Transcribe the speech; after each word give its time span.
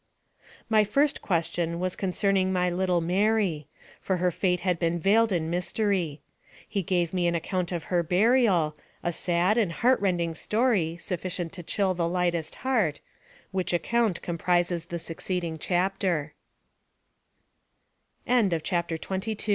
My 0.67 0.83
first 0.83 1.21
question 1.21 1.79
was 1.79 1.95
concerning 1.95 2.51
my 2.51 2.71
little 2.71 3.01
Mary; 3.01 3.67
for 3.99 4.17
her 4.17 4.31
fate 4.31 4.61
had 4.61 4.79
been 4.79 4.97
veiled 4.99 5.31
in 5.31 5.47
mystery. 5.47 6.21
He 6.67 6.81
gave 6.81 7.13
me 7.13 7.29
the 7.29 7.37
account 7.37 7.71
of 7.71 7.83
her 7.93 8.01
burial 8.01 8.75
a 9.03 9.11
sad 9.11 9.59
and 9.59 9.71
heart 9.71 9.99
rending 9.99 10.33
story, 10.33 10.97
sufficient 10.97 11.53
to 11.53 11.61
chill 11.61 11.93
the 11.93 12.09
lightest 12.09 12.55
heart 12.65 12.99
which 13.51 13.75
ac 13.75 13.81
count 13.83 14.23
comprises 14.23 14.85
the 14.85 14.97
succeeding 14.97 15.59
chapte 15.59 16.31